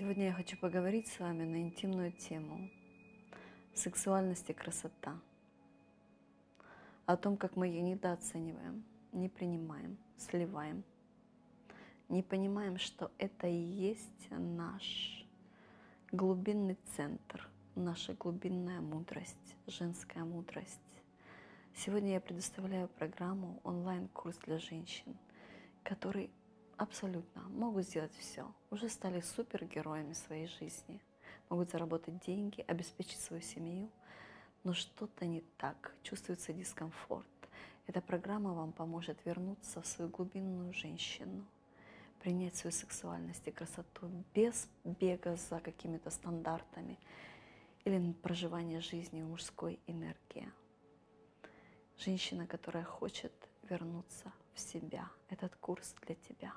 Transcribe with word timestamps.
Сегодня 0.00 0.28
я 0.28 0.32
хочу 0.32 0.56
поговорить 0.56 1.08
с 1.08 1.18
вами 1.18 1.44
на 1.44 1.60
интимную 1.60 2.10
тему 2.10 2.70
сексуальность 3.74 4.48
и 4.48 4.54
красота. 4.54 5.20
О 7.04 7.18
том, 7.18 7.36
как 7.36 7.54
мы 7.54 7.66
ее 7.66 7.82
недооцениваем, 7.82 8.82
не 9.12 9.28
принимаем, 9.28 9.98
сливаем. 10.16 10.84
Не 12.08 12.22
понимаем, 12.22 12.78
что 12.78 13.12
это 13.18 13.46
и 13.46 13.52
есть 13.52 14.30
наш 14.30 15.26
глубинный 16.12 16.78
центр, 16.96 17.46
наша 17.74 18.14
глубинная 18.14 18.80
мудрость, 18.80 19.54
женская 19.66 20.24
мудрость. 20.24 20.80
Сегодня 21.76 22.12
я 22.12 22.20
предоставляю 22.22 22.88
программу 22.88 23.60
онлайн-курс 23.64 24.38
для 24.46 24.56
женщин, 24.60 25.14
который 25.82 26.30
абсолютно 26.80 27.42
могут 27.50 27.84
сделать 27.84 28.14
все, 28.18 28.50
уже 28.70 28.88
стали 28.88 29.20
супергероями 29.20 30.14
своей 30.14 30.46
жизни, 30.46 31.02
могут 31.50 31.70
заработать 31.70 32.18
деньги, 32.24 32.64
обеспечить 32.66 33.20
свою 33.20 33.42
семью, 33.42 33.90
но 34.64 34.72
что-то 34.72 35.26
не 35.26 35.42
так, 35.58 35.94
чувствуется 36.02 36.54
дискомфорт. 36.54 37.26
Эта 37.86 38.00
программа 38.00 38.54
вам 38.54 38.72
поможет 38.72 39.18
вернуться 39.26 39.82
в 39.82 39.86
свою 39.86 40.10
глубинную 40.10 40.72
женщину, 40.72 41.44
принять 42.22 42.56
свою 42.56 42.72
сексуальность 42.72 43.46
и 43.46 43.50
красоту 43.50 44.10
без 44.34 44.66
бега 44.84 45.36
за 45.36 45.60
какими-то 45.60 46.08
стандартами 46.08 46.98
или 47.84 48.12
проживания 48.22 48.80
жизни 48.80 49.20
в 49.20 49.28
мужской 49.28 49.78
энергии. 49.86 50.50
Женщина, 51.98 52.46
которая 52.46 52.84
хочет 52.84 53.32
вернуться 53.68 54.32
в 54.54 54.60
себя. 54.60 55.10
Этот 55.28 55.54
курс 55.56 55.94
для 56.06 56.14
тебя. 56.14 56.54